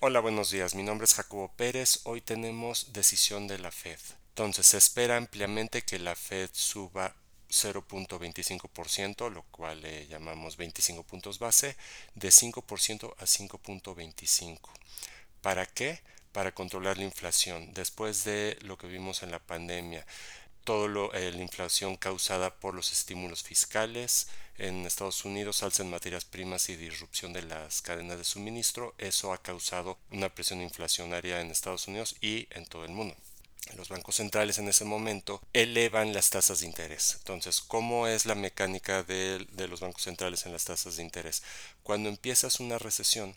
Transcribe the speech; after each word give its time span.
Hola, 0.00 0.20
buenos 0.20 0.52
días. 0.52 0.76
Mi 0.76 0.84
nombre 0.84 1.06
es 1.06 1.14
Jacobo 1.14 1.50
Pérez. 1.56 2.02
Hoy 2.04 2.20
tenemos 2.20 2.92
decisión 2.92 3.48
de 3.48 3.58
la 3.58 3.72
Fed. 3.72 3.98
Entonces, 4.28 4.64
se 4.68 4.78
espera 4.78 5.16
ampliamente 5.16 5.82
que 5.82 5.98
la 5.98 6.14
Fed 6.14 6.50
suba 6.52 7.16
0.25%, 7.50 9.28
lo 9.28 9.42
cual 9.50 9.82
le 9.82 10.06
llamamos 10.06 10.56
25 10.56 11.02
puntos 11.02 11.40
base, 11.40 11.76
de 12.14 12.28
5% 12.28 13.12
a 13.18 13.24
5.25%. 13.24 14.60
¿Para 15.40 15.66
qué? 15.66 16.00
Para 16.30 16.54
controlar 16.54 16.96
la 16.96 17.02
inflación. 17.02 17.74
Después 17.74 18.22
de 18.22 18.56
lo 18.60 18.78
que 18.78 18.86
vimos 18.86 19.24
en 19.24 19.32
la 19.32 19.40
pandemia, 19.40 20.06
toda 20.68 21.08
eh, 21.14 21.32
la 21.32 21.40
inflación 21.40 21.96
causada 21.96 22.54
por 22.54 22.74
los 22.74 22.92
estímulos 22.92 23.42
fiscales 23.42 24.28
en 24.58 24.84
Estados 24.84 25.24
Unidos, 25.24 25.62
alza 25.62 25.82
en 25.82 25.88
materias 25.88 26.26
primas 26.26 26.68
y 26.68 26.76
disrupción 26.76 27.32
de 27.32 27.40
las 27.40 27.80
cadenas 27.80 28.18
de 28.18 28.24
suministro. 28.24 28.94
Eso 28.98 29.32
ha 29.32 29.40
causado 29.40 29.96
una 30.10 30.28
presión 30.28 30.60
inflacionaria 30.60 31.40
en 31.40 31.50
Estados 31.50 31.88
Unidos 31.88 32.16
y 32.20 32.48
en 32.50 32.66
todo 32.66 32.84
el 32.84 32.90
mundo. 32.90 33.16
Los 33.76 33.88
bancos 33.88 34.16
centrales 34.16 34.58
en 34.58 34.68
ese 34.68 34.84
momento 34.84 35.40
elevan 35.54 36.12
las 36.12 36.28
tasas 36.28 36.60
de 36.60 36.66
interés. 36.66 37.14
Entonces, 37.20 37.62
¿cómo 37.62 38.06
es 38.06 38.26
la 38.26 38.34
mecánica 38.34 39.02
de, 39.02 39.46
de 39.50 39.68
los 39.68 39.80
bancos 39.80 40.02
centrales 40.02 40.44
en 40.44 40.52
las 40.52 40.66
tasas 40.66 40.96
de 40.96 41.02
interés? 41.02 41.42
Cuando 41.82 42.10
empiezas 42.10 42.60
una 42.60 42.76
recesión, 42.76 43.34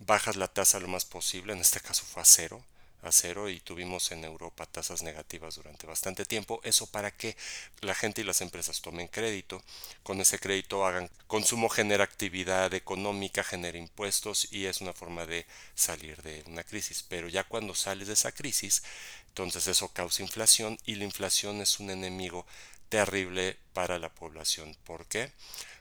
bajas 0.00 0.36
la 0.36 0.48
tasa 0.48 0.80
lo 0.80 0.88
más 0.88 1.06
posible, 1.06 1.54
en 1.54 1.60
este 1.60 1.80
caso 1.80 2.04
fue 2.04 2.20
a 2.20 2.26
cero, 2.26 2.62
a 3.04 3.12
cero 3.12 3.48
y 3.48 3.60
tuvimos 3.60 4.10
en 4.12 4.24
Europa 4.24 4.66
tasas 4.66 5.02
negativas 5.02 5.56
durante 5.56 5.86
bastante 5.86 6.24
tiempo. 6.24 6.60
Eso 6.64 6.86
para 6.86 7.10
que 7.10 7.36
la 7.80 7.94
gente 7.94 8.22
y 8.22 8.24
las 8.24 8.40
empresas 8.40 8.80
tomen 8.80 9.08
crédito. 9.08 9.62
Con 10.02 10.20
ese 10.20 10.38
crédito 10.38 10.86
hagan 10.86 11.10
consumo, 11.26 11.68
genera 11.68 12.04
actividad 12.04 12.72
económica, 12.74 13.44
genera 13.44 13.78
impuestos 13.78 14.52
y 14.52 14.66
es 14.66 14.80
una 14.80 14.92
forma 14.92 15.26
de 15.26 15.46
salir 15.74 16.22
de 16.22 16.42
una 16.46 16.64
crisis. 16.64 17.04
Pero 17.08 17.28
ya 17.28 17.44
cuando 17.44 17.74
sales 17.74 18.08
de 18.08 18.14
esa 18.14 18.32
crisis, 18.32 18.82
entonces 19.28 19.66
eso 19.66 19.88
causa 19.88 20.22
inflación 20.22 20.78
y 20.86 20.94
la 20.94 21.04
inflación 21.04 21.60
es 21.60 21.80
un 21.80 21.90
enemigo 21.90 22.46
terrible 22.88 23.56
para 23.72 23.98
la 23.98 24.14
población. 24.14 24.76
¿Por 24.84 25.06
qué? 25.06 25.32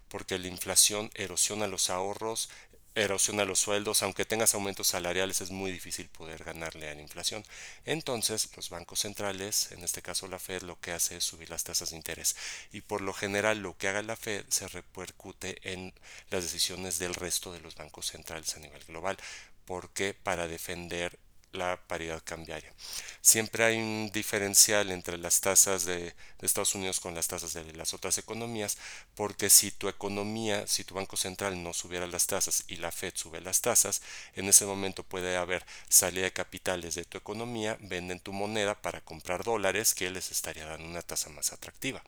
Porque 0.09 0.39
la 0.39 0.47
inflación 0.47 1.11
erosiona 1.15 1.67
los 1.67 1.89
ahorros, 1.89 2.49
erosiona 2.95 3.45
los 3.45 3.59
sueldos, 3.59 4.03
aunque 4.03 4.25
tengas 4.25 4.53
aumentos 4.53 4.87
salariales 4.87 5.41
es 5.41 5.51
muy 5.51 5.71
difícil 5.71 6.09
poder 6.09 6.43
ganarle 6.43 6.89
a 6.89 6.95
la 6.95 7.01
inflación. 7.01 7.43
Entonces 7.85 8.49
los 8.55 8.69
bancos 8.69 8.99
centrales, 8.99 9.71
en 9.71 9.83
este 9.83 10.01
caso 10.01 10.27
la 10.27 10.39
Fed, 10.39 10.63
lo 10.63 10.79
que 10.79 10.91
hace 10.91 11.17
es 11.17 11.23
subir 11.23 11.49
las 11.49 11.63
tasas 11.63 11.91
de 11.91 11.97
interés 11.97 12.35
y 12.71 12.81
por 12.81 13.01
lo 13.01 13.13
general 13.13 13.59
lo 13.59 13.77
que 13.77 13.87
haga 13.87 14.01
la 14.03 14.15
Fed 14.15 14.45
se 14.49 14.67
repercute 14.67 15.57
en 15.73 15.93
las 16.29 16.43
decisiones 16.43 16.99
del 16.99 17.15
resto 17.15 17.51
de 17.51 17.61
los 17.61 17.75
bancos 17.75 18.07
centrales 18.07 18.55
a 18.55 18.59
nivel 18.59 18.83
global. 18.85 19.17
porque 19.65 20.13
Para 20.13 20.47
defender 20.47 21.17
la 21.53 21.79
paridad 21.87 22.21
cambiaria. 22.23 22.73
Siempre 23.21 23.63
hay 23.63 23.77
un 23.77 24.11
diferencial 24.11 24.91
entre 24.91 25.17
las 25.17 25.41
tasas 25.41 25.85
de, 25.85 26.13
Estados 26.41 26.75
Unidos 26.75 26.99
con 26.99 27.15
las 27.15 27.29
tasas 27.29 27.53
de 27.53 27.71
las 27.71 27.93
otras 27.93 28.17
economías, 28.17 28.77
porque 29.15 29.49
si 29.49 29.71
tu 29.71 29.87
economía, 29.87 30.67
si 30.67 30.83
tu 30.83 30.93
Banco 30.93 31.15
Central 31.15 31.63
no 31.63 31.71
subiera 31.71 32.05
las 32.05 32.27
tasas 32.27 32.65
y 32.67 32.75
la 32.75 32.91
Fed 32.91 33.13
sube 33.15 33.39
las 33.39 33.61
tasas, 33.61 34.01
en 34.35 34.49
ese 34.49 34.65
momento 34.65 35.03
puede 35.03 35.37
haber 35.37 35.65
salida 35.87 36.25
de 36.25 36.33
capitales 36.33 36.95
de 36.95 37.05
tu 37.05 37.17
economía, 37.17 37.77
venden 37.79 38.19
tu 38.19 38.33
moneda 38.33 38.81
para 38.81 38.99
comprar 38.99 39.45
dólares 39.45 39.93
que 39.93 40.11
les 40.11 40.31
estaría 40.31 40.65
dando 40.65 40.85
una 40.85 41.01
tasa 41.01 41.29
más 41.29 41.53
atractiva. 41.53 42.03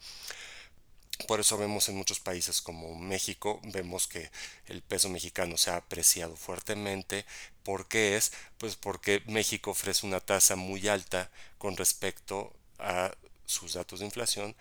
Por 1.28 1.40
eso 1.40 1.58
vemos 1.58 1.88
en 1.90 1.96
muchos 1.96 2.20
países 2.20 2.62
como 2.62 2.96
México, 2.96 3.60
vemos 3.64 4.08
que 4.08 4.30
el 4.68 4.82
peso 4.82 5.10
mexicano 5.10 5.58
se 5.58 5.72
ha 5.72 5.78
apreciado 5.78 6.36
fuertemente. 6.36 7.26
¿Por 7.64 7.88
qué 7.88 8.18
es? 8.18 8.32
Pues 8.58 8.76
porque 8.76 9.24
México 9.26 9.72
ofrece 9.72 10.06
una 10.06 10.20
tasa 10.20 10.56
muy 10.56 10.88
alta 10.88 11.32
con 11.58 11.78
respecto 11.78 12.54
a 12.80 13.16
sus 13.46 13.74
datos 13.74 14.00
de 14.00 14.06
inflación 14.06 14.56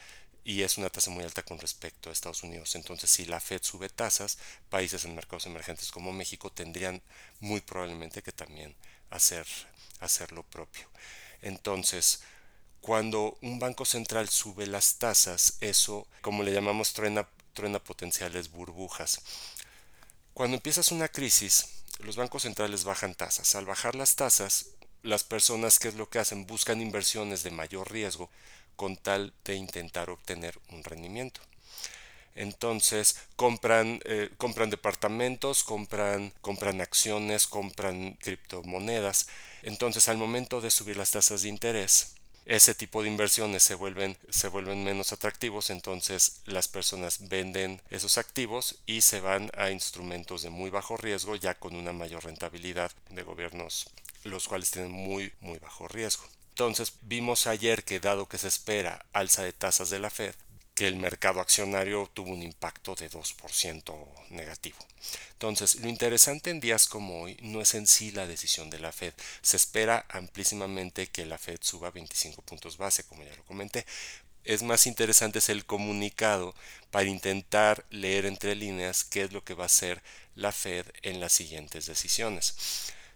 y 0.44 0.62
es 0.62 0.78
una 0.78 0.90
tasa 0.90 1.10
muy 1.10 1.24
alta 1.24 1.42
con 1.42 1.58
respecto 1.58 2.08
a 2.08 2.12
Estados 2.12 2.42
Unidos. 2.42 2.74
Entonces, 2.76 3.10
si 3.10 3.24
la 3.24 3.40
Fed 3.40 3.62
sube 3.62 3.88
tasas, 3.88 4.38
países 4.68 5.04
en 5.04 5.14
mercados 5.14 5.46
emergentes 5.46 5.90
como 5.90 6.12
México 6.12 6.52
tendrían 6.52 7.02
muy 7.40 7.60
probablemente 7.62 8.22
que 8.22 8.32
también 8.32 8.74
hacer, 9.10 9.46
hacer 10.00 10.32
lo 10.32 10.42
propio. 10.44 10.88
Entonces, 11.42 12.22
cuando 12.84 13.38
un 13.40 13.58
banco 13.58 13.86
central 13.86 14.28
sube 14.28 14.66
las 14.66 14.96
tasas, 14.98 15.56
eso, 15.62 16.06
como 16.20 16.42
le 16.42 16.52
llamamos, 16.52 16.92
truena, 16.92 17.26
potenciales 17.82 18.50
burbujas. 18.50 19.22
Cuando 20.34 20.58
empiezas 20.58 20.92
una 20.92 21.08
crisis, 21.08 21.82
los 22.00 22.16
bancos 22.16 22.42
centrales 22.42 22.84
bajan 22.84 23.14
tasas. 23.14 23.54
Al 23.54 23.64
bajar 23.64 23.94
las 23.94 24.16
tasas, 24.16 24.66
las 25.02 25.24
personas, 25.24 25.78
¿qué 25.78 25.88
es 25.88 25.94
lo 25.94 26.10
que 26.10 26.18
hacen? 26.18 26.46
Buscan 26.46 26.82
inversiones 26.82 27.42
de 27.42 27.52
mayor 27.52 27.90
riesgo 27.90 28.28
con 28.76 28.98
tal 28.98 29.32
de 29.46 29.54
intentar 29.54 30.10
obtener 30.10 30.60
un 30.68 30.84
rendimiento. 30.84 31.40
Entonces 32.34 33.16
compran, 33.34 33.98
eh, 34.04 34.28
compran 34.36 34.68
departamentos, 34.68 35.64
compran, 35.64 36.34
compran 36.42 36.82
acciones, 36.82 37.46
compran 37.46 38.18
criptomonedas. 38.20 39.28
Entonces 39.62 40.06
al 40.10 40.18
momento 40.18 40.60
de 40.60 40.70
subir 40.70 40.98
las 40.98 41.12
tasas 41.12 41.40
de 41.40 41.48
interés, 41.48 42.16
ese 42.46 42.74
tipo 42.74 43.02
de 43.02 43.08
inversiones 43.08 43.62
se 43.62 43.74
vuelven, 43.74 44.16
se 44.28 44.48
vuelven 44.48 44.84
menos 44.84 45.12
atractivos, 45.12 45.70
entonces 45.70 46.40
las 46.46 46.68
personas 46.68 47.28
venden 47.28 47.80
esos 47.90 48.18
activos 48.18 48.76
y 48.86 49.00
se 49.00 49.20
van 49.20 49.50
a 49.56 49.70
instrumentos 49.70 50.42
de 50.42 50.50
muy 50.50 50.70
bajo 50.70 50.96
riesgo 50.96 51.36
ya 51.36 51.54
con 51.54 51.74
una 51.74 51.92
mayor 51.92 52.24
rentabilidad 52.24 52.92
de 53.10 53.22
gobiernos 53.22 53.90
los 54.24 54.48
cuales 54.48 54.70
tienen 54.70 54.90
muy 54.90 55.32
muy 55.40 55.58
bajo 55.58 55.86
riesgo. 55.86 56.24
Entonces 56.50 56.94
vimos 57.02 57.46
ayer 57.46 57.84
que 57.84 58.00
dado 58.00 58.28
que 58.28 58.38
se 58.38 58.48
espera 58.48 59.04
alza 59.12 59.42
de 59.42 59.52
tasas 59.52 59.90
de 59.90 59.98
la 59.98 60.10
Fed, 60.10 60.34
que 60.74 60.88
el 60.88 60.96
mercado 60.96 61.40
accionario 61.40 62.10
tuvo 62.12 62.30
un 62.32 62.42
impacto 62.42 62.94
de 62.94 63.10
2% 63.10 63.94
negativo. 64.30 64.76
Entonces, 65.32 65.76
lo 65.76 65.88
interesante 65.88 66.50
en 66.50 66.60
días 66.60 66.86
como 66.86 67.22
hoy 67.22 67.36
no 67.42 67.60
es 67.60 67.74
en 67.74 67.86
sí 67.86 68.10
la 68.10 68.26
decisión 68.26 68.70
de 68.70 68.80
la 68.80 68.92
Fed. 68.92 69.14
Se 69.42 69.56
espera 69.56 70.04
amplísimamente 70.08 71.06
que 71.06 71.26
la 71.26 71.38
Fed 71.38 71.58
suba 71.60 71.90
25 71.90 72.42
puntos 72.42 72.76
base, 72.76 73.04
como 73.04 73.22
ya 73.22 73.36
lo 73.36 73.44
comenté. 73.44 73.86
Es 74.44 74.62
más 74.62 74.86
interesante 74.86 75.38
es 75.38 75.48
el 75.48 75.64
comunicado 75.64 76.54
para 76.90 77.06
intentar 77.06 77.84
leer 77.90 78.26
entre 78.26 78.54
líneas 78.54 79.04
qué 79.04 79.22
es 79.22 79.32
lo 79.32 79.44
que 79.44 79.54
va 79.54 79.64
a 79.64 79.66
hacer 79.66 80.02
la 80.34 80.52
Fed 80.52 80.86
en 81.02 81.20
las 81.20 81.32
siguientes 81.32 81.86
decisiones. 81.86 82.54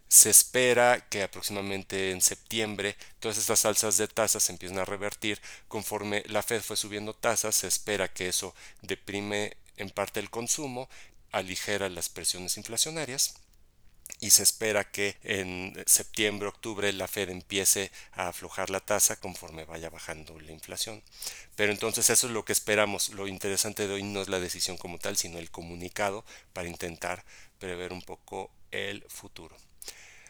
Se 0.09 0.31
espera 0.31 1.07
que 1.09 1.23
aproximadamente 1.23 2.11
en 2.11 2.23
septiembre 2.23 2.97
todas 3.21 3.39
estas 3.39 3.65
alzas 3.67 3.99
de 3.99 4.09
tasas 4.09 4.43
se 4.43 4.53
empiecen 4.53 4.79
a 4.79 4.85
revertir. 4.85 5.41
Conforme 5.69 6.25
la 6.27 6.43
Fed 6.43 6.63
fue 6.63 6.77
subiendo 6.77 7.15
tasas, 7.15 7.57
se 7.57 7.67
espera 7.67 8.13
que 8.13 8.29
eso 8.29 8.55
deprime 8.83 9.57
en 9.77 9.91
parte 9.91 10.21
el 10.21 10.31
consumo, 10.31 10.89
aligera 11.31 11.89
las 11.89 12.09
presiones 12.09 12.57
inflacionarias 12.57 13.35
y 14.21 14.31
se 14.31 14.43
espera 14.43 14.91
que 14.91 15.17
en 15.23 15.81
septiembre, 15.87 16.49
octubre 16.49 16.93
la 16.93 17.07
Fed 17.07 17.29
empiece 17.29 17.93
a 18.13 18.29
aflojar 18.29 18.71
la 18.71 18.81
tasa 18.81 19.17
conforme 19.17 19.65
vaya 19.65 19.91
bajando 19.91 20.41
la 20.41 20.53
inflación. 20.53 21.03
Pero 21.55 21.71
entonces 21.71 22.11
eso 22.11 22.27
es 22.27 22.33
lo 22.33 22.45
que 22.45 22.53
esperamos. 22.53 23.11
Lo 23.11 23.29
interesante 23.29 23.87
de 23.87 23.95
hoy 23.95 24.03
no 24.03 24.23
es 24.23 24.29
la 24.29 24.41
decisión 24.41 24.77
como 24.77 24.99
tal, 24.99 25.17
sino 25.17 25.39
el 25.39 25.51
comunicado 25.51 26.25
para 26.53 26.69
intentar 26.69 27.25
prever 27.59 27.93
un 27.93 28.03
poco 28.03 28.51
el 28.71 29.05
futuro. 29.09 29.57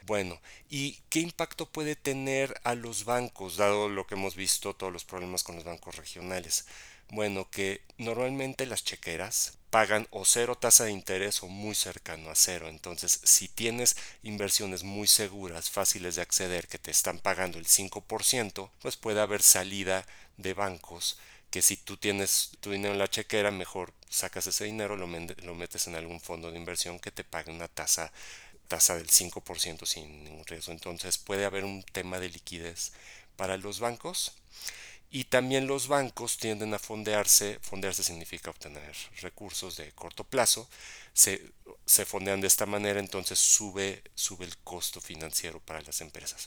Bueno, 0.08 0.40
¿y 0.70 1.00
qué 1.10 1.20
impacto 1.20 1.66
puede 1.66 1.94
tener 1.94 2.58
a 2.64 2.74
los 2.74 3.04
bancos, 3.04 3.56
dado 3.56 3.90
lo 3.90 4.06
que 4.06 4.14
hemos 4.14 4.36
visto, 4.36 4.74
todos 4.74 4.92
los 4.92 5.04
problemas 5.04 5.42
con 5.42 5.56
los 5.56 5.64
bancos 5.64 5.96
regionales? 5.96 6.64
Bueno, 7.10 7.50
que 7.50 7.82
normalmente 7.98 8.64
las 8.64 8.84
chequeras 8.84 9.58
pagan 9.70 10.06
o 10.10 10.24
cero 10.24 10.56
tasa 10.56 10.84
de 10.84 10.92
interés 10.92 11.42
o 11.42 11.48
muy 11.48 11.74
cercano 11.74 12.30
a 12.30 12.34
cero. 12.34 12.68
Entonces, 12.68 13.20
si 13.22 13.48
tienes 13.48 13.96
inversiones 14.22 14.82
muy 14.82 15.06
seguras, 15.06 15.70
fáciles 15.70 16.14
de 16.14 16.22
acceder, 16.22 16.68
que 16.68 16.78
te 16.78 16.90
están 16.90 17.18
pagando 17.18 17.58
el 17.58 17.66
5%, 17.66 18.70
pues 18.80 18.96
puede 18.96 19.20
haber 19.20 19.42
salida 19.42 20.06
de 20.38 20.54
bancos 20.54 21.18
que 21.50 21.62
si 21.62 21.76
tú 21.76 21.96
tienes 21.96 22.52
tu 22.60 22.70
dinero 22.70 22.92
en 22.92 22.98
la 22.98 23.08
chequera, 23.08 23.50
mejor 23.50 23.92
sacas 24.08 24.46
ese 24.46 24.64
dinero, 24.64 24.96
lo, 24.96 25.06
lo 25.06 25.54
metes 25.54 25.86
en 25.86 25.94
algún 25.96 26.20
fondo 26.20 26.50
de 26.50 26.58
inversión 26.58 26.98
que 26.98 27.10
te 27.10 27.24
pague 27.24 27.50
una 27.50 27.68
tasa 27.68 28.12
tasa 28.68 28.96
del 28.96 29.08
5% 29.08 29.86
sin 29.86 30.24
ningún 30.24 30.44
riesgo. 30.46 30.72
Entonces 30.72 31.18
puede 31.18 31.44
haber 31.44 31.64
un 31.64 31.82
tema 31.82 32.20
de 32.20 32.28
liquidez 32.28 32.92
para 33.36 33.56
los 33.56 33.80
bancos 33.80 34.32
y 35.10 35.24
también 35.24 35.66
los 35.66 35.88
bancos 35.88 36.36
tienden 36.36 36.74
a 36.74 36.78
fondearse. 36.78 37.58
Fondearse 37.62 38.04
significa 38.04 38.50
obtener 38.50 38.94
recursos 39.22 39.76
de 39.76 39.90
corto 39.92 40.24
plazo. 40.24 40.68
Se, 41.14 41.50
se 41.86 42.04
fondean 42.04 42.40
de 42.40 42.46
esta 42.46 42.66
manera, 42.66 43.00
entonces 43.00 43.38
sube, 43.38 44.02
sube 44.14 44.44
el 44.44 44.56
costo 44.58 45.00
financiero 45.00 45.60
para 45.60 45.80
las 45.80 46.00
empresas. 46.02 46.46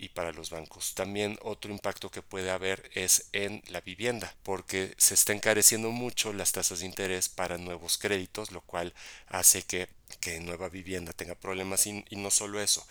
Y 0.00 0.08
para 0.08 0.32
los 0.32 0.48
bancos. 0.48 0.94
También 0.94 1.38
otro 1.42 1.70
impacto 1.70 2.10
que 2.10 2.22
puede 2.22 2.50
haber 2.50 2.90
es 2.94 3.28
en 3.32 3.62
la 3.68 3.82
vivienda, 3.82 4.34
porque 4.42 4.94
se 4.96 5.12
está 5.14 5.34
encareciendo 5.34 5.90
mucho 5.90 6.32
las 6.32 6.52
tasas 6.52 6.80
de 6.80 6.86
interés 6.86 7.28
para 7.28 7.58
nuevos 7.58 7.98
créditos, 7.98 8.50
lo 8.50 8.62
cual 8.62 8.94
hace 9.28 9.62
que, 9.62 9.88
que 10.20 10.40
nueva 10.40 10.70
vivienda 10.70 11.12
tenga 11.12 11.34
problemas 11.34 11.86
y, 11.86 12.02
no 12.12 12.30
solo 12.30 12.62
eso. 12.62 12.86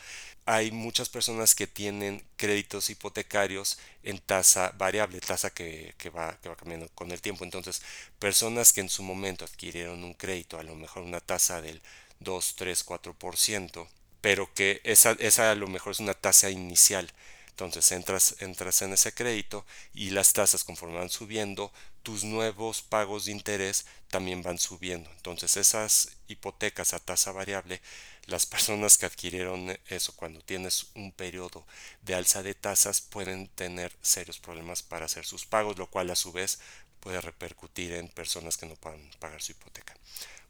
Hay 0.46 0.72
muchas 0.72 1.10
personas 1.10 1.56
que 1.56 1.66
tienen 1.68 2.24
créditos 2.38 2.90
hipotecarios 2.92 3.80
en 4.04 4.20
tasa 4.20 4.72
variable, 4.78 5.20
tasa 5.20 5.50
que, 5.50 5.96
que, 5.98 6.12
va, 6.12 6.38
que 6.42 6.50
va 6.50 6.56
cambiando 6.56 6.90
con 6.90 7.12
el 7.12 7.22
tiempo. 7.22 7.44
Entonces, 7.44 7.82
personas 8.20 8.72
que 8.72 8.82
en 8.82 8.90
su 8.90 9.02
momento 9.02 9.46
adquirieron 9.46 10.04
un 10.04 10.14
crédito, 10.14 10.60
a 10.60 10.64
lo 10.64 10.76
mejor 10.76 11.04
una 11.04 11.22
tasa 11.22 11.62
del 11.62 11.82
2, 12.20 12.56
3, 12.56 12.86
4%, 12.86 13.88
pero 14.22 14.54
que 14.54 14.82
esa, 14.84 15.12
esa 15.20 15.52
a 15.52 15.56
lo 15.56 15.68
mejor 15.68 15.92
es 15.92 16.00
una 16.00 16.14
tasa 16.14 16.50
inicial. 16.50 17.12
Entonces 17.50 17.92
entras, 17.92 18.36
entras 18.40 18.82
en 18.84 18.94
ese 18.94 19.14
crédito 19.14 19.66
y 19.94 20.12
las 20.12 20.32
tasas 20.32 20.64
conforme 20.64 20.98
van 20.98 21.10
subiendo, 21.10 21.74
tus 22.04 22.24
nuevos 22.24 22.82
pagos 22.82 23.26
de 23.26 23.34
interés 23.34 23.86
también 24.10 24.42
van 24.42 24.58
subiendo. 24.58 25.12
Entonces 25.12 25.58
esas 25.58 26.18
hipotecas 26.30 26.94
a 26.94 27.00
tasa 27.00 27.34
variable, 27.34 27.82
las 28.28 28.46
personas 28.46 28.98
que 28.98 29.06
adquirieron 29.08 29.78
eso 29.88 30.16
cuando 30.16 30.40
tienes 30.40 30.88
un 30.96 31.12
periodo 31.12 31.66
de 32.02 32.16
alza 32.16 32.44
de 32.44 32.54
tasas 32.54 33.02
pueden 33.02 33.48
tener 33.50 33.92
serios 34.02 34.40
problemas 34.40 34.82
para 34.82 35.06
hacer 35.06 35.26
sus 35.26 35.46
pagos, 35.46 35.78
lo 35.78 35.88
cual 35.88 36.10
a 36.12 36.16
su 36.16 36.32
vez 36.32 36.60
puede 37.00 37.20
repercutir 37.22 37.94
en 37.94 38.08
personas 38.08 38.58
que 38.58 38.68
no 38.68 38.76
puedan 38.76 39.02
pagar 39.20 39.42
su 39.42 39.52
hipoteca. 39.52 39.96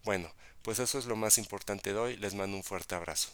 Bueno, 0.04 0.32
pues 0.62 0.80
eso 0.80 1.00
es 1.00 1.06
lo 1.06 1.16
más 1.16 1.38
importante 1.38 1.94
de 1.94 2.00
hoy. 2.00 2.18
Les 2.18 2.34
mando 2.36 2.58
un 2.58 2.64
fuerte 2.64 2.96
abrazo. 2.96 3.30